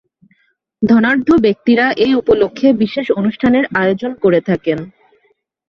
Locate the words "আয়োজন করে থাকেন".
3.73-4.77